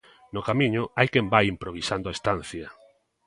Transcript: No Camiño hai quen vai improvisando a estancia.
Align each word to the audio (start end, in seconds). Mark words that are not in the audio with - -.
No 0.35 0.41
Camiño 0.47 0.81
hai 0.97 1.07
quen 1.13 1.25
vai 1.33 1.45
improvisando 1.53 2.07
a 2.09 2.15
estancia. 2.17 2.67